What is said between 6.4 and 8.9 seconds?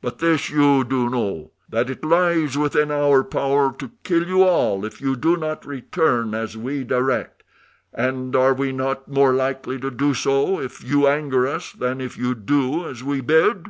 we direct, and are we